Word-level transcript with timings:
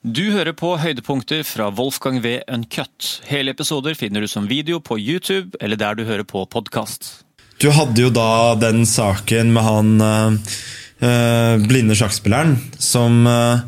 Du 0.00 0.30
hører 0.32 0.54
på 0.56 0.70
høydepunkter 0.80 1.42
fra 1.44 1.66
Wolfgang 1.76 2.22
V. 2.24 2.38
Uncut. 2.48 3.20
Hele 3.28 3.52
episoder 3.52 3.92
finner 3.92 4.24
du 4.24 4.28
som 4.32 4.46
video 4.48 4.78
på 4.80 4.96
YouTube 4.96 5.58
eller 5.60 5.76
der 5.76 5.98
du 5.98 6.06
hører 6.08 6.24
på 6.24 6.46
podkast. 6.48 7.10
Du 7.60 7.66
hadde 7.68 8.00
jo 8.00 8.08
da 8.08 8.54
den 8.56 8.86
saken 8.88 9.50
med 9.52 9.66
han 9.66 9.90
øh, 10.00 11.66
blinde 11.68 11.92
sjakkspilleren 12.00 12.54
som 12.80 13.26
øh, 13.28 13.60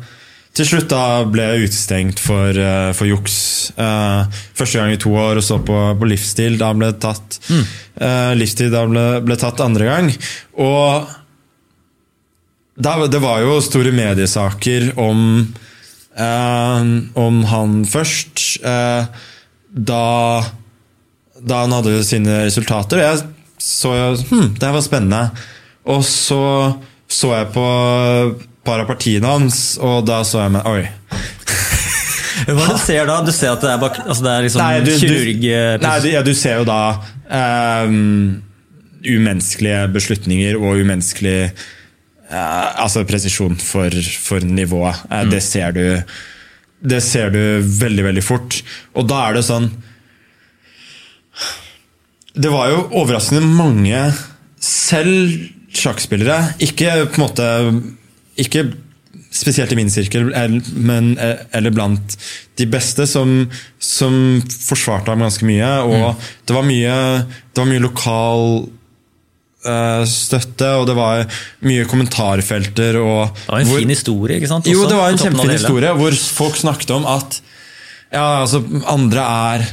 til 0.57 0.71
slutt 0.71 0.89
da 0.89 1.21
ble 1.29 1.45
utestengt 1.67 2.17
for, 2.17 2.49
øh, 2.49 2.89
for 2.97 3.05
juks. 3.05 3.35
første 3.77 4.79
gang 4.79 4.93
i 4.93 4.97
to 4.97 5.13
år, 5.13 5.37
og 5.37 5.43
så 5.43 5.59
på, 5.61 5.77
på 5.99 6.07
livstid. 6.09 6.57
Da 6.57 6.71
ble 6.73 6.89
det 6.95 7.01
tatt 7.01 7.37
mm. 7.45 7.67
livstid 8.41 8.73
da 8.73 8.87
ble, 8.89 9.05
ble 9.21 9.37
tatt 9.37 9.61
andre 9.61 9.85
gang. 9.85 10.09
Og 10.57 11.13
da, 12.73 12.95
det 13.05 13.21
var 13.21 13.45
jo 13.45 13.61
store 13.61 13.93
mediesaker 13.93 14.95
om 14.97 15.53
Uh, 15.53 15.69
om 16.13 17.43
han 17.49 17.83
først. 17.89 18.43
Uh, 18.61 19.05
da, 19.73 20.03
da, 21.39 21.63
han 21.63 21.73
hadde 21.73 22.03
sine 22.05 22.43
resultater. 22.45 23.01
Jeg 23.01 23.23
så 23.63 23.93
hm, 24.29 24.55
det 24.59 24.73
var 24.75 24.83
spennende. 24.85 25.23
Og 25.89 26.03
så 26.05 26.43
så 27.13 27.29
jeg 27.35 27.49
på 27.53 27.63
par 28.63 28.81
av 28.81 28.87
partiene 28.89 29.27
hans, 29.27 29.75
og 29.83 30.05
da 30.07 30.21
så 30.25 30.45
jeg 30.45 30.53
meg 30.55 30.69
Oi. 30.69 30.83
Hva 32.47 32.69
du 32.71 32.79
ser 32.81 33.05
da? 33.07 33.19
Du 33.23 33.31
ser 33.35 33.53
at 33.53 33.61
det 33.63 33.69
er, 33.69 33.79
bak, 33.81 33.99
altså 34.03 34.25
det 34.25 34.31
er 34.31 34.45
liksom 34.47 34.63
nei, 34.63 34.79
du, 34.83 34.91
kirurg... 34.97 35.43
Du, 35.43 35.83
nei, 35.83 35.93
du, 36.03 36.07
ja, 36.11 36.23
du 36.25 36.33
ser 36.35 36.61
jo 36.61 36.65
da 36.67 36.79
um, 37.85 38.41
umenneskelige 39.03 39.83
beslutninger 39.93 40.57
og 40.59 40.81
umenneskelig 40.81 41.37
uh, 41.51 41.67
Altså 42.33 43.05
presisjon 43.07 43.57
for, 43.61 43.93
for 44.25 44.43
nivået. 44.43 45.03
Uh, 45.09 45.23
mm. 45.23 45.33
Det 45.33 45.41
ser 45.45 45.75
du 45.75 45.85
Det 46.83 46.99
ser 47.03 47.29
du 47.31 47.39
veldig, 47.63 48.03
veldig 48.09 48.23
fort. 48.23 48.59
Og 48.97 49.07
da 49.07 49.27
er 49.29 49.37
det 49.37 49.47
sånn 49.47 49.71
det 52.33 52.49
var 52.49 52.71
jo 52.71 52.79
overraskende 52.97 53.45
mange, 53.45 53.99
selv 54.57 55.35
sjakkspillere, 55.73 56.55
ikke 56.65 56.95
på 57.11 57.19
en 57.19 57.23
måte 57.23 57.49
Ikke 58.41 58.71
spesielt 59.33 59.71
i 59.73 59.77
min 59.77 59.89
sirkel, 59.89 60.29
men, 60.73 61.13
eller 61.53 61.73
blant 61.73 62.15
de 62.57 62.65
beste, 62.69 63.07
som, 63.09 63.47
som 63.81 64.15
forsvarte 64.45 65.09
ham 65.09 65.23
ganske 65.25 65.45
mye. 65.45 65.69
Og 65.85 66.03
mm. 66.03 66.23
det, 66.45 66.53
var 66.53 66.65
mye, 66.67 66.97
det 67.49 67.61
var 67.61 67.69
mye 67.69 67.81
lokal 67.81 68.43
støtte, 70.09 70.69
og 70.79 70.87
det 70.89 70.95
var 70.97 71.23
mye 71.63 71.85
kommentarfelter. 71.89 72.99
Og 72.99 73.31
det 73.31 73.47
var 73.47 73.63
en 73.63 73.71
hvor, 73.71 73.83
fin 73.83 73.93
historie, 73.95 74.39
ikke 74.39 74.51
sant? 74.51 74.67
Også, 74.67 74.75
jo, 74.75 74.89
det 74.89 74.99
var 74.99 75.13
en 75.13 75.21
kjempefin 75.21 75.55
historie, 75.55 75.93
hvor 76.01 76.19
folk 76.41 76.59
snakket 76.59 76.93
om 76.97 77.07
at 77.09 77.39
ja, 78.13 78.43
altså, 78.43 78.61
andre 78.91 79.23
er 79.23 79.65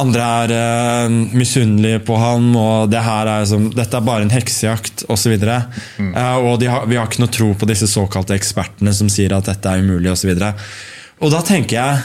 andre 0.00 0.26
er 0.44 0.52
uh, 0.54 1.16
misunnelige 1.36 2.00
på 2.06 2.16
ham, 2.20 2.46
og 2.56 2.90
det 2.92 3.00
er 3.00 3.30
som, 3.48 3.66
dette 3.74 3.96
er 3.96 4.06
bare 4.06 4.26
en 4.26 4.32
heksejakt 4.32 5.04
osv. 5.12 5.34
Mm. 5.40 6.14
Uh, 6.14 6.36
og 6.46 6.64
har, 6.64 6.86
vi 6.88 6.98
har 6.98 7.08
ikke 7.08 7.24
noe 7.24 7.34
tro 7.34 7.50
på 7.58 7.68
disse 7.68 7.88
såkalte 7.90 8.36
ekspertene 8.36 8.94
som 8.96 9.10
sier 9.12 9.34
at 9.36 9.50
dette 9.50 9.72
er 9.72 9.84
umulig 9.84 10.12
osv. 10.12 10.32
Og, 10.32 10.40
så 10.40 11.20
og 11.20 11.34
da 11.34 11.42
tenker 11.44 11.76
jeg 11.76 12.00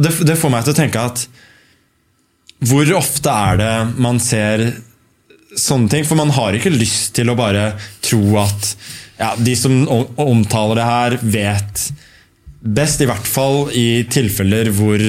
det, 0.00 0.14
det, 0.24 0.38
får 0.38 0.52
meg 0.54 0.64
til 0.64 0.72
å 0.72 0.78
tenke 0.78 1.02
at 1.10 1.26
hvor 2.70 2.88
ofte 2.96 3.32
er 3.32 3.58
det 3.60 3.74
man 4.00 4.20
ser 4.22 4.64
sånne 5.56 5.90
ting? 5.92 6.06
For 6.06 6.18
man 6.18 6.32
har 6.36 6.56
ikke 6.56 6.72
lyst 6.72 7.14
til 7.18 7.30
å 7.30 7.38
bare 7.38 7.72
tro 8.04 8.22
at 8.40 8.74
ja, 9.20 9.34
de 9.36 9.56
som 9.58 9.82
omtaler 9.88 10.80
det 10.80 10.86
her, 10.88 11.18
vet 11.20 11.84
best. 12.60 13.02
I 13.02 13.08
hvert 13.10 13.28
fall 13.28 13.68
i 13.76 14.02
tilfeller 14.10 14.72
hvor 14.76 15.00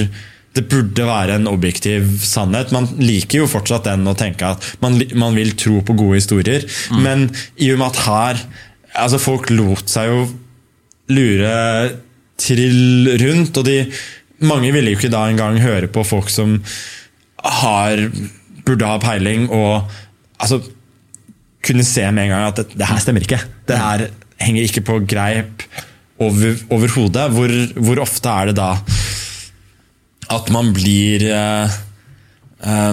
det 0.52 0.66
burde 0.68 1.06
være 1.08 1.38
en 1.40 1.48
objektiv 1.48 2.10
sannhet. 2.26 2.74
Man 2.76 2.90
liker 3.00 3.44
jo 3.44 3.52
fortsatt 3.52 3.88
den 3.88 4.08
å 4.10 4.18
tenke 4.20 4.50
at 4.56 4.68
man, 4.84 5.00
man 5.16 5.38
vil 5.38 5.54
tro 5.60 5.80
på 5.86 5.96
gode 5.96 6.20
historier. 6.20 6.66
Mm. 6.92 7.02
Men 7.06 7.26
i 7.56 7.72
og 7.72 7.80
med 7.80 7.92
at 7.94 8.04
her 8.08 8.46
altså 8.92 9.22
Folk 9.24 9.48
lot 9.54 9.88
seg 9.88 10.10
jo 10.10 10.24
lure 11.16 11.52
trill 12.42 13.08
rundt, 13.22 13.56
og 13.62 13.64
de, 13.64 13.78
mange 14.44 14.72
ville 14.76 14.92
jo 14.92 15.00
ikke 15.00 15.14
da 15.14 15.26
engang 15.30 15.60
høre 15.64 15.88
på 15.92 16.04
folk 16.08 16.28
som 16.34 16.58
har, 17.42 18.02
burde 18.68 18.90
ha 18.90 18.98
peiling, 19.00 19.48
og 19.48 19.88
altså, 20.42 20.62
kunne 21.62 21.86
se 21.86 22.04
med 22.10 22.26
en 22.26 22.34
gang 22.34 22.50
at 22.50 22.62
det, 22.62 22.78
det 22.80 22.90
her 22.90 23.02
stemmer 23.04 23.26
ikke. 23.26 23.42
Det 23.70 23.78
her 23.78 24.08
henger 24.42 24.68
ikke 24.68 24.86
på 24.88 25.00
greip 25.06 25.66
over, 26.22 26.58
overhodet. 26.74 27.30
Hvor, 27.36 27.56
hvor 27.78 28.04
ofte 28.04 28.34
er 28.34 28.52
det 28.52 28.58
da 28.60 28.74
at 30.32 30.52
man 30.54 30.70
blir 30.76 31.26
uh, 31.28 31.80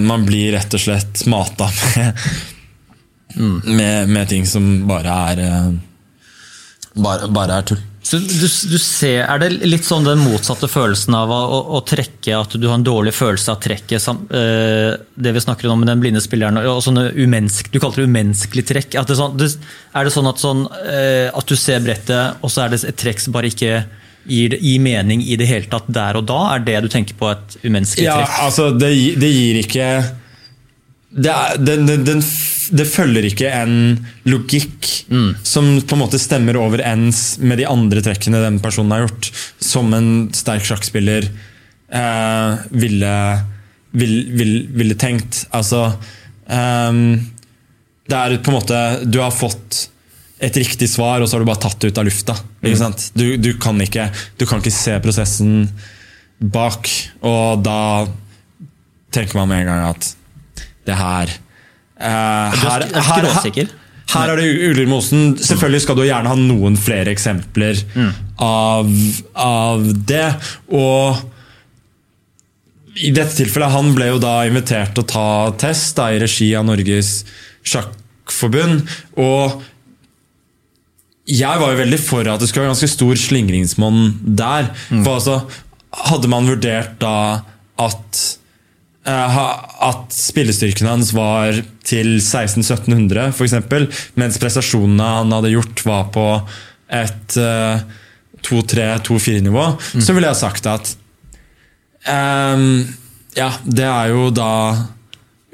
Man 0.02 0.24
blir 0.26 0.54
rett 0.56 0.74
og 0.74 0.80
slett 0.80 1.26
mata 1.28 1.68
med, 1.96 2.22
mm. 3.36 3.58
med, 3.68 4.08
med 4.08 4.30
ting 4.30 4.46
som 4.48 4.64
bare 4.88 5.18
er 5.32 5.42
uh, 5.44 5.74
bare, 6.96 7.28
bare, 7.28 7.58
er 7.60 7.68
tull. 7.68 7.82
Så 8.08 8.16
du, 8.24 8.46
du, 8.72 8.78
ser, 8.80 9.26
Er 9.28 9.40
det 9.42 9.66
litt 9.68 9.84
sånn 9.84 10.06
den 10.06 10.22
motsatte 10.22 10.64
følelsen 10.70 11.12
av 11.18 11.28
å, 11.34 11.40
å, 11.52 11.58
å 11.76 11.80
trekke, 11.84 12.32
at 12.38 12.54
du 12.56 12.64
har 12.64 12.78
en 12.78 12.86
dårlig 12.86 13.12
følelse 13.12 13.52
av 13.52 13.58
trekket, 13.60 14.06
uh, 14.32 14.94
det 15.12 15.34
vi 15.36 15.42
snakker 15.44 15.68
om 15.68 15.82
med 15.82 15.90
den 15.90 16.00
blinde 16.00 16.22
spilleren, 16.24 16.56
og 16.62 16.80
sånne 16.86 17.10
umennesk, 17.18 17.68
du 17.68 17.76
kaller 17.76 18.00
det 18.00 18.08
umenneskelig 18.08 18.64
trekk. 18.70 18.96
Det 18.96 19.16
sånn, 19.18 19.36
det, 19.36 19.50
er 19.92 20.08
det 20.08 20.14
sånn 20.14 20.30
at, 20.30 20.40
sånn 20.40 20.64
at, 20.72 21.44
du 21.52 21.56
ser 21.60 21.84
brettet, 21.84 22.40
og 22.40 22.52
så 22.54 22.64
er 22.64 22.72
det 22.72 22.80
et 22.88 23.00
trekk 23.04 23.20
som 23.20 23.36
bare 23.36 23.50
ikke 23.52 23.82
gir, 24.28 24.56
gir, 24.56 24.80
mening 24.80 25.24
i 25.24 25.36
det 25.40 25.48
hele 25.50 25.68
tatt 25.68 25.90
der 25.92 26.16
og 26.20 26.24
da? 26.30 26.38
Er 26.54 26.64
det 26.64 26.80
du 26.86 26.88
tenker 26.92 27.18
på 27.18 27.28
et 27.32 27.58
umenneskelig 27.60 28.08
trekk? 28.08 28.24
Ja, 28.24 28.46
altså, 28.46 28.70
det, 28.72 28.92
det 29.20 29.30
gir 29.34 29.60
ikke 29.66 29.90
det, 31.08 31.36
den, 31.64 31.86
den, 31.88 32.04
den, 32.04 32.24
det, 32.76 32.88
følger 32.88 33.28
ikke 33.28 33.52
en 33.52 33.76
logikk 34.28 34.90
mm. 35.10 35.34
som 35.42 35.80
på 35.80 35.96
en 35.96 36.02
måte 36.02 36.20
stemmer 36.20 36.58
overens 36.60 37.38
med 37.40 37.60
de 37.60 37.66
andre 37.68 38.02
trekkene 38.04 38.42
den 38.44 38.60
personen 38.62 38.94
har 38.94 39.06
gjort, 39.06 39.30
som 39.62 39.92
en 39.96 40.10
sterk 40.36 40.66
sjakkspiller 40.68 41.28
eh, 41.28 42.64
ville, 42.70 43.14
ville, 43.90 44.22
ville, 44.38 44.62
ville, 44.78 44.98
tenkt. 45.00 45.44
Altså 45.56 45.86
eh, 46.46 47.02
Det 48.08 48.18
er 48.18 48.38
på 48.40 48.52
en 48.52 48.58
måte 48.58 48.82
Du 49.04 49.20
har 49.22 49.34
fått 49.34 49.88
et 50.38 50.54
riktig 50.54 50.86
svar, 50.86 51.18
og 51.18 51.26
så 51.26 51.34
har 51.34 51.42
du 51.42 51.48
bare 51.48 51.62
tatt 51.64 51.80
det 51.82 51.90
ut 51.90 51.98
av 51.98 52.06
lufta. 52.06 52.34
Mm. 52.62 52.92
Du, 53.18 53.24
du, 53.42 53.48
kan 53.58 53.80
ikke, 53.82 54.04
du, 54.38 54.44
kan 54.46 54.62
ikke, 54.62 54.70
se 54.70 54.94
prosessen 55.02 55.64
bak, 56.38 56.86
og 57.26 57.64
da 57.66 58.06
tenker 59.10 59.40
man 59.40 59.50
med 59.50 59.64
en 59.64 59.70
gang 59.72 59.82
at 59.88 60.12
det 60.86 60.94
her 60.94 61.32
uh, 61.98 62.54
her, 62.54 62.86
her, 62.86 63.26
her, 63.26 63.26
her 63.50 63.72
er 64.16 64.36
det 64.40 64.46
Uller 64.70 64.88
Mosen. 64.88 65.34
Selvfølgelig 65.36 65.84
skal 65.84 65.98
du 65.98 66.04
gjerne 66.06 66.30
ha 66.32 66.38
noen 66.40 66.78
flere 66.80 67.12
eksempler 67.12 67.80
mm. 67.92 68.12
av, 68.44 68.88
av, 69.44 69.84
det. 70.08 70.28
Og 70.72 71.18
i 72.98 73.12
dette 73.14 73.36
tilfellet, 73.36 73.74
han 73.74 73.92
ble 73.96 74.08
jo 74.14 74.22
da 74.22 74.40
invitert 74.48 74.94
til 74.96 75.04
å 75.04 75.10
ta 75.12 75.28
test 75.60 75.98
da, 76.00 76.08
i 76.12 76.22
regi 76.22 76.50
av 76.56 76.66
Norges 76.68 77.20
sjakkforbund. 77.68 78.88
Og 79.20 79.60
jeg 81.28 81.60
var 81.60 81.74
jo 81.74 81.82
veldig 81.82 82.00
for 82.00 82.32
at 82.32 82.40
det 82.40 82.48
skulle 82.48 82.64
være 82.64 82.72
ganske 82.72 82.94
stor 82.94 83.22
slingringsmonn 83.28 84.02
der. 84.24 84.72
Mm. 84.88 85.04
For 85.04 85.18
altså, 85.18 85.40
hadde 86.08 86.32
man 86.32 86.48
vurdert 86.48 86.96
da 87.02 87.16
at 87.78 88.37
at 89.08 90.12
spillestyrken 90.12 90.88
hans 90.90 91.14
var 91.16 91.56
til 91.86 92.18
1600-1700 92.18 93.30
f.eks., 93.30 93.54
mens 94.18 94.36
prestasjonene 94.42 95.06
han 95.20 95.32
hadde 95.32 95.54
gjort, 95.54 95.84
var 95.86 96.10
på 96.12 96.26
et 96.92 97.38
uh, 97.40 97.80
2-3-2-4-nivå, 98.44 99.64
mm. 99.94 100.04
så 100.04 100.16
ville 100.16 100.28
jeg 100.28 100.40
sagt 100.42 100.68
at 100.70 100.92
um, 102.08 102.84
Ja, 103.38 103.52
det 103.64 103.86
er 103.86 104.12
jo 104.12 104.28
da 104.34 104.52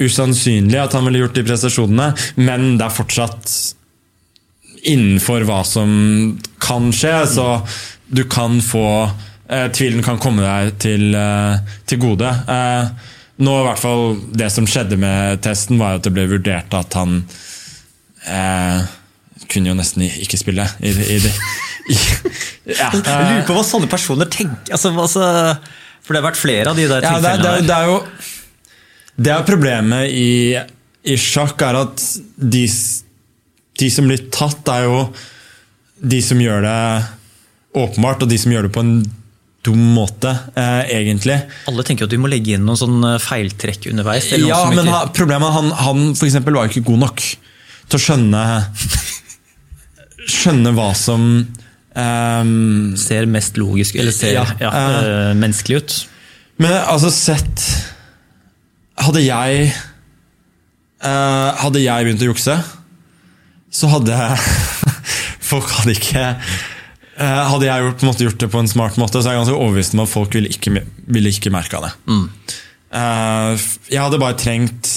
usannsynlig 0.01 0.81
at 0.81 0.95
han 0.97 1.07
ville 1.07 1.23
gjort 1.23 1.39
de 1.39 1.47
prestasjonene, 1.47 2.11
men 2.41 2.75
det 2.79 2.89
er 2.89 2.97
fortsatt 2.97 3.55
innenfor 4.85 5.47
hva 5.49 5.63
som 5.67 5.91
kan 6.63 6.91
skje. 6.95 7.15
Så 7.31 7.47
du 8.15 8.25
kan 8.31 8.59
få 8.65 8.87
uh, 9.07 9.67
Tvilen 9.75 10.05
kan 10.05 10.21
komme 10.23 10.45
deg 10.45 10.79
til, 10.83 11.15
uh, 11.17 11.61
til 11.89 12.03
gode. 12.03 12.31
Eh, 12.31 13.13
nå 13.43 13.55
i 13.59 13.63
hvert 13.67 13.81
fall 13.83 14.05
Det 14.31 14.47
som 14.53 14.67
skjedde 14.71 14.99
med 15.01 15.41
testen, 15.43 15.81
var 15.81 15.99
at 15.99 16.05
det 16.07 16.13
ble 16.15 16.27
vurdert 16.31 16.75
at 16.77 16.95
han 16.99 17.23
eh, 18.31 18.85
kunne 19.51 19.73
jo 19.73 19.79
nesten 19.79 20.07
ikke 20.07 20.39
spille 20.41 20.67
i, 20.81 20.93
i 20.93 21.19
det. 21.23 21.33
I, 21.91 21.97
ja, 22.79 22.93
jeg 22.95 23.03
lurer 23.03 23.43
på 23.49 23.57
hva 23.57 23.65
sånne 23.67 23.91
personer 23.91 24.31
tenker. 24.31 24.73
Altså, 24.77 24.93
altså, 24.95 25.25
for 26.05 26.15
det 26.15 26.23
har 26.23 26.29
vært 26.31 26.41
flere 26.41 26.71
av 26.71 26.79
de 26.79 26.87
der 26.89 27.05
ja. 27.05 27.17
Det, 27.21 27.35
det, 27.43 27.57
det, 27.69 27.81
er 27.81 27.91
jo 27.91 27.99
det 29.15 29.35
er 29.35 29.49
problemet 29.49 30.15
i, 30.15 30.31
i 31.05 31.19
sjakk, 31.21 31.61
er 31.67 31.83
at 31.85 32.07
de 32.37 32.65
de 33.79 33.91
som 33.91 34.07
blir 34.09 34.29
tatt, 34.35 34.69
er 34.71 34.87
jo 34.87 34.99
de 35.99 36.21
som 36.23 36.41
gjør 36.41 36.65
det 36.65 36.81
åpenbart, 37.75 38.23
og 38.23 38.31
de 38.31 38.39
som 38.39 38.53
gjør 38.55 38.69
det 38.69 38.75
på 38.75 38.85
en 38.85 38.97
dum 39.65 39.81
måte, 39.97 40.31
eh, 40.57 40.93
egentlig. 40.99 41.39
Alle 41.71 41.85
tenker 41.87 42.09
at 42.09 42.13
vi 42.13 42.21
må 42.21 42.31
legge 42.31 42.57
inn 42.57 42.65
noen 42.67 42.79
sånn 42.79 42.99
eh, 43.09 43.21
feiltrekk 43.23 43.89
underveis. 43.93 44.29
Ja, 44.41 44.61
men 44.73 44.91
ha, 44.93 45.07
problemet 45.15 45.49
er 45.49 45.57
han, 45.57 45.73
han 45.81 46.07
for 46.19 46.29
eksempel 46.29 46.59
var 46.59 46.71
ikke 46.71 46.85
god 46.87 47.05
nok 47.07 47.25
til 47.25 47.99
å 47.99 48.03
skjønne 48.03 48.43
Skjønne 50.25 50.71
hva 50.73 50.87
som 50.97 51.25
um, 51.45 52.95
ser 52.97 53.27
mest 53.29 53.59
logisk 53.61 53.99
eller 54.01 54.15
ser 54.17 54.39
Ja, 54.39 54.45
ja, 54.61 54.71
eh, 54.73 55.33
menneskelig 55.37 55.83
ut. 55.83 55.97
Men 56.63 56.79
altså, 56.81 57.11
sett 57.13 57.65
Hadde 59.01 59.21
jeg 59.25 59.67
uh, 61.05 61.51
Hadde 61.61 61.83
jeg 61.83 62.07
begynt 62.07 62.25
å 62.25 62.31
jukse, 62.31 62.57
så 63.75 63.91
hadde 63.91 64.17
Folk 65.51 65.69
hadde 65.77 65.97
ikke 65.99 66.29
Hadde 67.17 67.67
jeg 67.69 67.85
gjort, 67.85 68.03
måte 68.09 68.25
gjort 68.27 68.41
det 68.43 68.49
på 68.51 68.59
en 68.59 68.69
smart 68.71 68.97
måte, 68.99 69.21
så 69.23 69.31
er 69.31 69.37
jeg 69.37 69.45
ganske 69.45 69.59
overbevist 69.61 69.95
om 69.95 70.01
at 70.03 70.11
folk 70.11 70.35
ville 70.35 70.51
ikke, 70.51 70.73
ville 71.15 71.31
ikke 71.31 71.53
merka 71.55 71.79
det. 71.85 71.93
Eh, 72.95 73.67
jeg 73.93 74.01
hadde 74.03 74.19
bare 74.23 74.39
trengt 74.39 74.91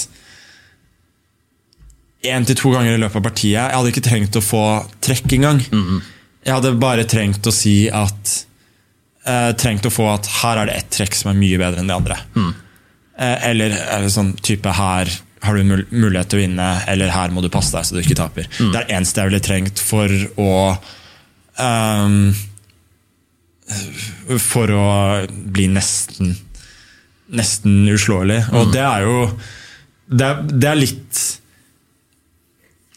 én 2.28 2.46
til 2.48 2.58
to 2.58 2.72
ganger 2.74 2.96
i 2.96 3.00
løpet 3.00 3.20
av 3.20 3.26
partiet. 3.28 3.54
Jeg 3.58 3.76
hadde 3.76 3.92
ikke 3.92 4.04
trengt 4.08 4.38
å 4.38 4.42
få 4.44 4.62
trekk 5.04 5.36
engang. 5.38 5.60
Jeg 6.44 6.54
hadde 6.56 6.74
bare 6.80 7.04
trengt 7.08 7.46
å 7.46 7.52
si 7.54 7.76
at 7.90 8.34
eh, 9.28 9.52
Trengt 9.60 9.86
å 9.86 9.92
få 9.92 10.06
at 10.14 10.26
her 10.40 10.56
er 10.62 10.70
det 10.70 10.76
ett 10.80 10.90
trekk 10.98 11.14
som 11.18 11.30
er 11.32 11.38
mye 11.38 11.58
bedre 11.60 11.82
enn 11.82 11.90
de 11.90 11.94
andre. 11.96 12.18
Eh, 13.18 13.48
eller, 13.50 13.74
eller 13.94 14.08
sånn 14.14 14.32
type 14.42 14.70
her 14.74 15.10
har 15.46 15.54
du 15.54 15.62
mul 15.62 15.84
mulighet 15.94 16.32
til 16.32 16.40
å 16.40 16.42
vinne, 16.42 16.68
eller 16.90 17.12
her 17.14 17.30
må 17.30 17.42
du 17.44 17.48
passe 17.52 17.70
deg 17.76 17.86
så 17.86 17.94
du 17.94 18.00
ikke 18.02 18.18
taper. 18.18 18.48
Det 18.72 18.80
er 18.80 18.88
det 18.88 18.96
eneste 18.96 19.20
jeg 19.22 19.30
ville 19.30 19.44
trengt 19.46 19.78
for 19.78 20.10
å 20.42 20.50
ehm, 21.58 22.34
For 24.40 24.70
å 24.72 24.84
bli 25.28 25.66
nesten 25.68 26.36
Nesten 27.28 27.82
uslåelig. 27.92 28.38
Og 28.56 28.70
det 28.72 28.80
er 28.80 29.02
jo 29.04 29.16
det 30.08 30.24
er, 30.24 30.38
det 30.48 30.68
er 30.70 30.78
litt 30.80 31.18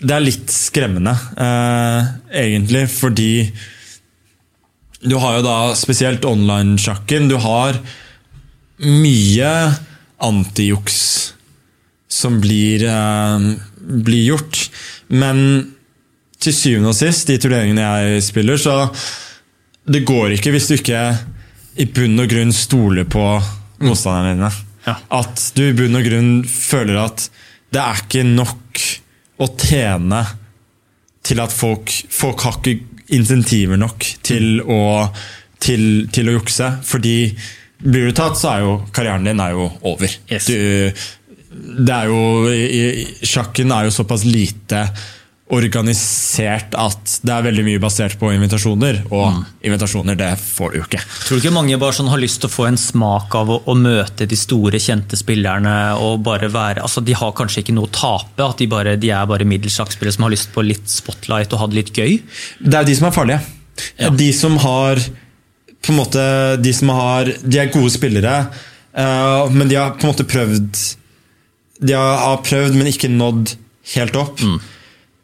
det 0.02 0.16
er 0.16 0.24
litt 0.24 0.50
skremmende, 0.50 1.12
eh, 1.38 2.08
egentlig, 2.42 2.88
fordi 2.90 3.52
du 5.02 5.14
har 5.22 5.38
jo 5.38 5.44
da 5.46 5.58
spesielt 5.78 6.26
online-sjakken. 6.26 7.28
Du 7.30 7.38
har 7.42 7.78
mye 8.82 9.52
antijuks 10.22 10.98
som 12.10 12.40
blir, 12.42 12.86
eh, 12.86 13.46
blir 13.78 14.26
gjort. 14.26 14.70
Men 15.10 15.74
til 16.42 16.56
syvende 16.56 16.92
og 16.92 16.98
sist, 16.98 17.30
de 17.30 17.38
turneringene 17.42 17.86
jeg 17.86 18.26
spiller, 18.26 18.60
så 18.62 18.76
det 19.92 20.04
går 20.08 20.36
ikke 20.36 20.54
hvis 20.54 20.70
du 20.70 20.76
ikke 20.78 21.02
i 21.82 21.88
bunn 21.90 22.20
og 22.22 22.30
grunn 22.32 22.54
stoler 22.56 23.08
på 23.10 23.26
motstanderne 23.82 24.36
dine. 24.36 24.52
Ja. 24.86 24.98
At 25.22 25.52
du 25.56 25.64
i 25.68 25.76
bunn 25.78 25.98
og 25.98 26.06
grunn 26.06 26.32
føler 26.50 27.04
at 27.06 27.28
det 27.72 27.82
er 27.82 28.02
ikke 28.04 28.26
nok 28.28 28.82
å 29.42 29.48
tjene 29.58 30.22
til 31.26 31.42
at 31.42 31.54
folk 31.54 31.92
Folk 32.12 32.44
har 32.46 32.58
ikke 32.60 33.06
insentiver 33.16 33.80
nok 33.80 34.06
til 34.26 34.62
å, 34.62 34.82
til, 35.62 36.08
til 36.14 36.30
å 36.30 36.36
jukse. 36.38 36.68
Fordi 36.88 37.16
blir 37.82 38.10
du 38.10 38.16
tatt, 38.16 38.38
så 38.40 38.54
er 38.54 38.66
jo 38.66 38.76
karrieren 38.94 39.26
din 39.28 39.42
er 39.44 39.56
jo 39.56 39.68
over. 39.90 40.14
Yes. 40.32 40.48
Du, 40.48 41.02
det 41.82 41.96
er 41.96 42.12
jo, 42.12 42.22
Sjakken 43.28 43.74
er 43.76 43.88
jo 43.88 43.96
såpass 43.96 44.24
lite 44.28 44.86
organisert 45.52 46.76
at 46.80 47.16
det 47.28 47.34
er 47.34 47.46
veldig 47.50 47.64
mye 47.68 47.82
basert 47.84 48.16
på 48.20 48.30
invitasjoner. 48.32 49.02
Og 49.12 49.42
invitasjoner, 49.68 50.16
det 50.20 50.30
får 50.40 50.72
du 50.72 50.78
jo 50.80 50.86
ikke. 50.86 51.02
Tror 51.26 51.40
du 51.40 51.44
ikke 51.44 51.56
mange 51.56 51.80
bare 51.82 51.98
sånn 51.98 52.12
har 52.12 52.22
lyst 52.22 52.42
til 52.42 52.50
å 52.50 52.54
få 52.54 52.68
en 52.70 52.80
smak 52.80 53.36
av 53.38 53.52
å, 53.52 53.60
å 53.68 53.76
møte 53.78 54.28
de 54.30 54.40
store, 54.40 54.80
kjente 54.82 55.20
spillerne? 55.20 55.76
og 56.02 56.22
bare 56.26 56.50
være, 56.52 56.82
altså 56.84 57.02
De 57.04 57.14
har 57.18 57.34
kanskje 57.36 57.62
ikke 57.64 57.76
noe 57.76 57.90
å 57.90 57.94
tape, 57.96 58.44
at 58.46 58.62
de, 58.62 58.68
bare, 58.72 58.96
de 59.00 59.12
er 59.14 59.28
bare 59.30 59.48
middels 59.48 59.76
sjakkspillere 59.80 60.16
som 60.16 60.28
har 60.28 60.34
lyst 60.34 60.52
på 60.56 60.64
litt 60.66 60.88
spotlight 60.92 61.54
og 61.54 61.64
ha 61.64 61.70
det 61.72 61.80
litt 61.80 61.92
gøy? 61.96 62.18
Det 62.60 62.80
er 62.80 62.88
de 62.88 62.96
som 62.98 63.10
er 63.10 63.16
farlige. 63.16 63.42
Ja. 64.00 64.12
De 64.16 64.30
som 64.36 64.58
har 64.62 65.00
på 65.82 65.94
en 65.94 65.98
måte, 65.98 66.24
De 66.62 66.74
som 66.76 66.92
har 66.94 67.32
De 67.42 67.58
er 67.58 67.72
gode 67.74 67.90
spillere, 67.94 68.36
uh, 68.94 69.50
men 69.50 69.70
de 69.72 69.80
har 69.80 69.96
på 69.96 70.06
en 70.06 70.12
måte 70.12 70.28
prøvd 70.30 70.84
De 71.82 71.96
har, 71.98 72.20
har 72.26 72.44
prøvd, 72.46 72.78
men 72.78 72.92
ikke 72.92 73.10
nådd 73.10 73.56
helt 73.96 74.20
opp. 74.20 74.44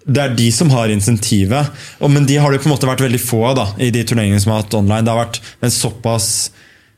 Det 0.08 0.22
er 0.24 0.36
de 0.40 0.48
som 0.56 0.70
har 0.72 0.92
insentivet, 0.94 1.74
og, 2.00 2.12
men 2.14 2.26
de 2.28 2.38
har 2.40 2.54
det 2.54 2.62
på 2.64 2.70
en 2.70 2.76
måte 2.78 2.88
vært 2.88 3.04
veldig 3.04 3.20
få 3.20 3.42
av 3.50 3.58
da, 3.60 3.66
i 3.84 3.90
de 3.92 4.06
turneringene 4.08 4.40
som 4.40 4.54
har 4.54 4.64
hatt 4.64 4.78
online. 4.80 5.04
Det 5.04 5.12
har 5.12 5.26
vært 5.26 5.42
en 5.68 5.74
såpass 5.74 6.30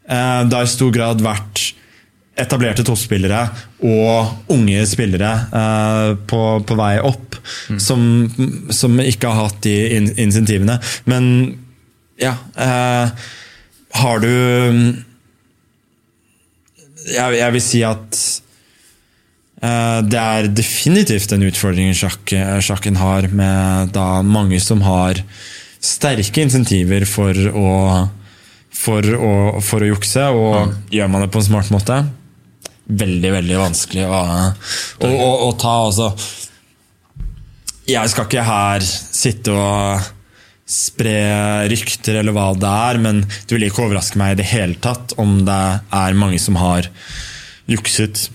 eh, 0.06 0.42
Det 0.46 0.56
har 0.56 0.68
i 0.68 0.72
stor 0.78 0.94
grad 0.94 1.24
vært 1.26 1.72
etablerte 2.40 2.86
toppspillere 2.88 3.42
og 3.84 4.54
unge 4.54 4.86
spillere 4.88 5.32
eh, 5.60 6.12
på, 6.30 6.44
på 6.64 6.78
vei 6.80 6.94
opp, 7.04 7.40
som, 7.82 8.02
som 8.72 9.02
ikke 9.04 9.32
har 9.32 9.50
hatt 9.50 9.60
de 9.66 9.76
in 9.98 10.12
insentivene. 10.28 10.78
Men 11.10 11.26
ja 12.20 12.34
eh, 12.60 13.28
Har 13.96 14.20
du 14.20 14.30
jeg, 17.10 17.40
jeg 17.40 17.54
vil 17.56 17.64
si 17.64 17.82
at 17.88 18.20
det 19.60 20.20
er 20.20 20.48
definitivt 20.56 21.34
en 21.36 21.44
utfordring 21.44 21.92
sjakk, 21.98 22.32
sjakken 22.64 22.96
har, 22.96 23.28
med 23.36 23.92
da 23.96 24.22
mange 24.24 24.60
som 24.64 24.80
har 24.86 25.20
sterke 25.84 26.44
insentiver 26.44 27.04
for 27.08 27.36
å, 27.36 27.72
for 28.76 29.04
å, 29.16 29.34
for 29.64 29.84
å 29.84 29.90
jukse, 29.92 30.30
og 30.32 30.94
gjør 30.96 31.12
man 31.12 31.26
det 31.26 31.32
på 31.34 31.42
en 31.42 31.50
smart 31.52 31.74
måte 31.76 32.00
Veldig, 32.90 33.30
veldig 33.36 33.58
vanskelig 33.60 34.06
å, 34.10 34.20
å, 35.06 35.10
å, 35.14 35.28
å 35.46 35.50
ta. 35.62 35.74
Altså. 35.86 36.08
Jeg 37.86 38.10
skal 38.10 38.26
ikke 38.26 38.46
her 38.48 38.82
sitte 38.82 39.54
og 39.54 40.08
spre 40.70 41.68
rykter 41.70 42.18
eller 42.18 42.34
hva 42.34 42.48
det 42.58 42.72
er, 42.90 43.00
men 43.02 43.22
det 43.28 43.54
vil 43.54 43.68
ikke 43.68 43.86
overraske 43.86 44.18
meg 44.22 44.34
i 44.34 44.40
det 44.42 44.50
hele 44.50 44.78
tatt 44.82 45.14
om 45.22 45.40
det 45.46 45.62
er 45.86 46.18
mange 46.18 46.42
som 46.42 46.58
har 46.62 46.90
jukset 47.70 48.28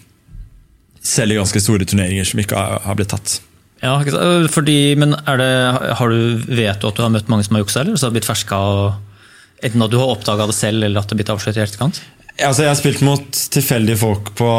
selv 1.05 1.35
i 1.35 1.39
ganske 1.39 1.61
store 1.62 1.87
turneringer 1.89 2.27
som 2.29 2.41
ikke 2.41 2.61
har, 2.85 2.97
blitt 2.99 3.12
tatt. 3.12 3.39
Ja? 3.85 3.99
Øh, 4.01 4.49
Fordi, 4.51 4.95
men 4.97 5.12
det, 5.12 5.51
har 5.99 6.12
du, 6.12 6.41
Vet 6.49 6.81
du 6.81 6.89
at 6.89 6.97
du 6.97 7.05
har 7.05 7.12
møtt 7.12 7.31
mange 7.33 7.47
som 7.47 7.59
har 7.59 7.65
juksa, 7.65 7.83
eller 7.85 8.01
så 8.01 8.09
har 8.09 8.17
blitt 8.17 8.29
ferska? 8.29 8.61
Enten 9.65 9.85
at 9.85 9.93
du 9.93 9.99
har 10.01 10.12
oppdaga 10.12 10.49
det 10.49 10.56
selv, 10.56 10.83
eller 10.83 11.01
at 11.01 11.09
det 11.09 11.17
har 11.17 11.23
blitt 11.23 11.35
avslørt 11.35 11.61
i 11.61 11.65
etterkant? 11.65 12.00
Altså, 12.35 12.64
jeg 12.64 12.73
har 12.73 12.81
spilt 12.81 13.05
mot 13.07 13.43
tilfeldige 13.55 14.00
folk 14.00 14.33
på, 14.38 14.52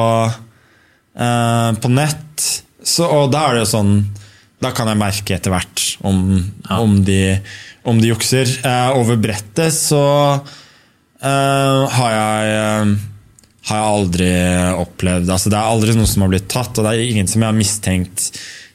eh, 1.19 1.71
på 1.81 1.91
nett, 1.91 2.45
så, 2.85 3.09
og 3.09 3.33
da 3.33 3.47
er 3.47 3.57
det 3.57 3.63
jo 3.63 3.71
sånn 3.71 3.95
Da 4.61 4.69
kan 4.77 4.85
jeg 4.85 4.99
merke 4.99 5.33
etter 5.33 5.49
hvert 5.49 5.81
om, 6.05 6.19
om, 6.71 6.93
de, 7.05 7.35
om 7.83 7.97
de 7.99 8.11
jukser. 8.11 8.49
Eh, 8.65 8.91
over 8.97 9.17
brettet 9.21 9.73
så 9.75 10.03
eh, 11.19 11.81
har 11.97 12.13
jeg 12.15 12.53
eh, 12.55 12.93
har 13.65 13.79
jeg 13.79 13.93
aldri 13.95 14.29
opplevd 14.77 15.31
altså 15.33 15.49
Det 15.49 15.57
er 15.57 15.71
aldri 15.71 15.95
noe 15.97 16.09
som 16.09 16.25
har 16.25 16.31
blitt 16.35 16.51
tatt, 16.51 16.77
og 16.77 16.85
det 16.85 16.93
er 16.93 17.07
ingen 17.07 17.29
som 17.29 17.41
jeg 17.41 17.49
har 17.49 17.57
mistenkt 17.57 18.29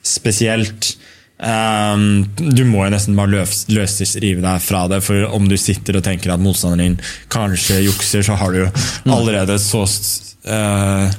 spesielt. 0.06 0.94
Um, 1.40 2.26
du 2.36 2.66
må 2.68 2.84
jo 2.84 2.92
nesten 2.92 3.16
bare 3.16 3.32
løs, 3.32 3.62
løsrive 3.72 4.42
deg 4.44 4.60
fra 4.60 4.84
det, 4.92 5.00
for 5.06 5.24
om 5.32 5.48
du 5.48 5.56
sitter 5.60 5.96
og 5.96 6.04
tenker 6.04 6.34
at 6.34 6.42
motstanderen 6.42 6.98
din 6.98 7.12
kanskje 7.32 7.80
jukser, 7.86 8.24
så 8.26 8.36
har 8.36 8.52
du 8.52 8.64
jo 8.64 8.70
allerede 9.14 9.56
så, 9.62 9.86
eh, 10.44 11.14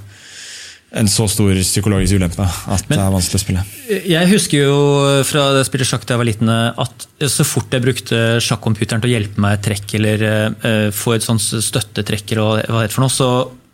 en 1.01 1.09
så 1.09 1.25
stor 1.31 1.55
psykologisk 1.63 2.19
ulempe 2.19 2.45
at 2.45 2.85
det 2.89 2.99
er 2.99 3.13
vanskelig 3.15 3.39
å 3.39 3.43
spille. 3.45 3.63
Jeg 4.11 4.29
husker 4.29 4.65
jo 4.67 4.77
fra 5.25 5.47
da 5.55 5.63
jeg 5.63 5.69
spilte 5.71 5.87
sjakk 5.89 6.05
da 6.05 6.13
jeg 6.13 6.21
var 6.21 6.29
liten, 6.29 6.51
at 6.51 7.07
så 7.31 7.47
fort 7.47 7.73
jeg 7.73 7.85
brukte 7.85 8.19
sjakkcomputeren 8.43 9.01
til 9.01 9.09
å 9.09 9.15
hjelpe 9.15 9.41
meg 9.41 9.63
trekk, 9.65 9.95
eller 9.97 10.27
uh, 10.27 10.91
få 10.93 11.15
et 11.15 11.25
sånt 11.25 11.41
støttetrekk, 11.41 12.35
eller 12.35 12.61
hva 12.67 12.83
det 12.83 12.91
heter 12.91 12.99
for 12.99 13.07
noe, 13.07 13.15
så, 13.15 13.31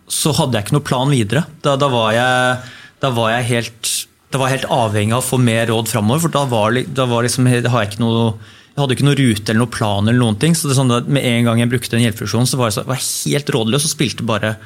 så 0.08 0.32
hadde 0.38 0.58
jeg 0.58 0.68
ikke 0.68 0.78
noe 0.78 0.88
plan 0.88 1.12
videre. 1.12 1.46
Da, 1.66 1.76
da, 1.80 1.90
var, 1.92 2.14
jeg, 2.16 2.76
da 3.04 3.12
var 3.16 3.34
jeg 3.36 3.50
helt 3.52 3.92
da 4.32 4.40
var 4.42 4.52
jeg 4.52 4.60
helt 4.60 4.72
avhengig 4.76 5.16
av 5.16 5.22
å 5.22 5.28
få 5.28 5.38
mer 5.40 5.70
råd 5.70 5.88
framover. 5.88 6.26
For 6.26 6.34
da, 6.34 6.44
var, 6.52 6.76
da 6.96 7.06
var 7.08 7.24
liksom, 7.24 7.48
jeg, 7.48 7.64
ikke 7.64 8.02
noe, 8.04 8.34
jeg 8.74 8.82
hadde 8.82 8.98
ikke 8.98 9.08
noe 9.08 9.20
rute 9.20 9.54
eller 9.54 9.64
noe 9.64 9.72
plan. 9.72 10.08
eller 10.08 10.20
noen 10.20 10.40
ting, 10.42 10.56
så 10.56 10.68
det 10.68 10.76
er 10.76 10.82
sånn 10.82 10.96
at 10.98 11.08
Med 11.12 11.28
en 11.28 11.48
gang 11.48 11.62
jeg 11.64 11.72
brukte 11.72 11.96
en 11.98 12.04
hjelpefunksjon, 12.04 12.50
så 12.50 12.60
var 12.60 12.70
jeg, 12.70 12.78
så, 12.80 12.84
var 12.90 13.00
helt 13.04 13.54
rådløs 13.56 13.88
og 13.88 13.94
spilte 13.94 14.28
bare 14.28 14.58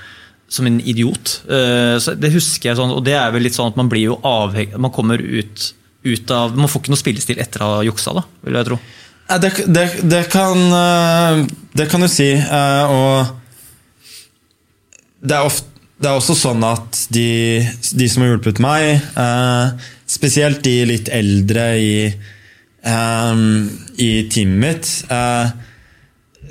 som 0.52 0.68
en 0.68 0.82
idiot. 0.82 1.36
Eh, 1.48 1.98
så 2.02 2.16
Det 2.20 2.34
husker 2.34 2.72
jeg 2.72 2.80
sånn, 2.82 2.96
og 2.96 3.06
det 3.06 3.14
er 3.16 3.30
vel 3.32 3.46
litt 3.46 3.56
sånn 3.56 3.70
at 3.72 3.78
man 3.80 3.92
blir 3.92 4.10
jo 4.10 4.18
avhengig 4.28 4.82
Man 4.82 4.92
kommer 4.92 5.22
ut, 5.22 5.70
ut 6.04 6.34
av 6.36 6.58
Man 6.58 6.68
får 6.68 6.84
ikke 6.84 6.92
noe 6.96 7.04
spillestil 7.04 7.40
etter 7.40 7.64
å 7.64 7.70
ha 7.78 7.86
juksa, 7.88 8.18
da, 8.18 8.26
vil 8.44 8.58
jeg 8.60 8.68
tro. 8.72 8.80
Det, 9.32 9.52
det, 9.72 9.86
det, 10.12 10.26
kan, 10.34 10.58
eh, 10.76 11.46
det 11.78 11.86
kan 11.94 12.04
du 12.04 12.10
si. 12.12 12.34
eh, 12.34 12.92
Og 12.92 13.38
det 15.22 15.38
er, 15.38 15.48
ofte, 15.48 15.68
det 16.02 16.10
er 16.10 16.18
også 16.18 16.36
sånn 16.38 16.64
at 16.66 17.06
de, 17.14 17.62
de 17.98 18.10
som 18.10 18.24
har 18.24 18.34
hjulpet 18.34 18.62
meg, 18.64 19.04
eh, 19.22 19.90
spesielt 20.10 20.64
de 20.66 20.76
litt 20.90 21.12
eldre 21.14 21.66
i, 21.78 21.96
eh, 22.10 23.46
i 24.02 24.12
teamet 24.34 24.62
mitt, 24.66 24.92
eh, 25.14 25.54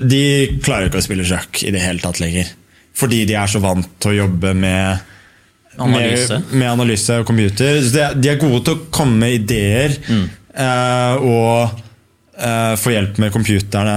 de 0.00 0.24
klarer 0.62 0.88
ikke 0.88 1.02
å 1.02 1.04
spille 1.04 1.26
sjakk 1.28 1.64
i 1.66 1.72
det 1.74 1.82
hele 1.82 2.02
tatt 2.02 2.22
lenger. 2.22 2.54
Fordi 2.96 3.24
de 3.28 3.36
er 3.38 3.50
så 3.50 3.60
vant 3.62 3.88
til 4.00 4.14
å 4.14 4.20
jobbe 4.24 4.54
med 4.56 5.06
Analyse. 5.80 6.34
Med, 6.34 6.56
med 6.60 6.68
analyse 6.68 7.14
og 7.20 7.28
computer. 7.28 7.78
Så 7.84 7.92
de, 7.94 8.06
de 8.20 8.30
er 8.32 8.40
gode 8.40 8.58
til 8.66 8.74
å 8.74 8.88
komme 8.92 9.20
med 9.22 9.36
ideer 9.38 9.94
eh, 9.94 11.14
og 11.22 11.78
få 12.80 12.92
hjelp 12.94 13.18
med 13.20 13.32
computerne, 13.34 13.96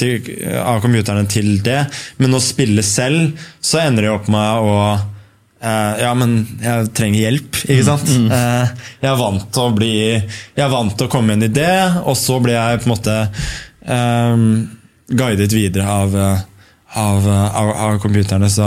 til, 0.00 0.28
av 0.56 0.78
computerne 0.80 1.26
til 1.28 1.58
det. 1.64 1.82
Men 2.16 2.38
å 2.38 2.40
spille 2.40 2.84
selv, 2.86 3.40
så 3.60 3.82
ender 3.82 4.06
det 4.06 4.14
opp 4.14 4.30
med 4.32 4.68
å 4.68 4.76
Uh, 5.62 5.94
ja, 6.00 6.08
men 6.18 6.40
jeg 6.58 6.88
trenger 6.90 7.20
hjelp, 7.22 7.58
ikke 7.70 7.84
sant? 7.86 8.08
Eh, 8.10 8.70
jeg 8.98 9.06
er 9.12 9.18
vant 9.20 9.44
til 9.54 9.62
å 9.62 9.74
bli 9.76 9.92
Jeg 9.94 10.62
er 10.64 10.72
vant 10.72 10.96
til 10.98 11.06
å 11.06 11.12
komme 11.12 11.36
med 11.36 11.44
en 11.44 11.52
idé, 11.52 11.68
og 12.02 12.16
så 12.18 12.40
blir 12.42 12.56
jeg 12.56 12.80
på 12.82 12.88
en 12.88 12.92
måte 12.96 13.14
eh, 13.86 14.42
guidet 15.12 15.52
videre 15.52 15.86
av, 15.86 16.16
eh, 16.16 16.40
av, 16.98 17.28
av, 17.28 17.70
av 17.86 17.98
computerne. 18.02 18.50
Så 18.50 18.66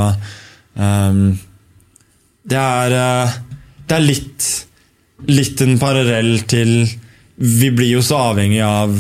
um, 0.80 1.38
det 2.46 2.62
er, 2.62 2.96
eh, 3.00 3.36
det 3.90 3.98
er 3.98 4.06
litt, 4.06 4.48
litt 5.32 5.66
en 5.66 5.78
parallell 5.82 6.38
til 6.50 6.78
Vi 7.36 7.68
blir 7.76 7.98
jo 7.98 8.02
så 8.06 8.30
avhengig 8.32 8.62
av 8.64 8.96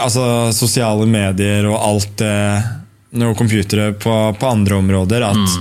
altså, 0.00 0.24
sosiale 0.56 1.06
medier 1.10 1.68
og 1.70 1.78
alt 1.78 2.16
det 2.20 2.36
og 3.10 3.34
computere 3.34 3.90
på, 3.98 4.12
på 4.38 4.46
andre 4.46 4.76
områder 4.78 5.24
at 5.26 5.56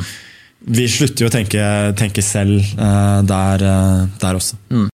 vi 0.70 0.86
slutter 0.92 1.24
jo 1.24 1.30
å 1.30 1.34
tenke, 1.34 1.64
tenke 1.98 2.22
selv 2.22 2.60
uh, 2.78 3.22
der, 3.26 3.64
uh, 3.64 4.04
der 4.22 4.38
også. 4.38 4.60